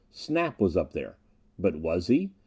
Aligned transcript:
Snap 0.09 0.59
was 0.59 0.75
up 0.75 0.93
there. 0.93 1.15
But 1.59 1.75
was 1.75 2.07
he? 2.07 2.31